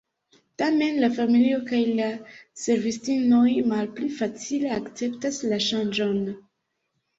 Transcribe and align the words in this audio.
Tamen, 0.59 0.95
la 1.03 1.09
familio 1.17 1.59
kaj 1.67 1.81
la 1.99 2.07
servistinoj 2.63 3.45
malpli 3.75 4.11
facile 4.23 4.75
akceptas 4.81 5.41
la 5.55 5.63
ŝanĝon. 5.71 6.21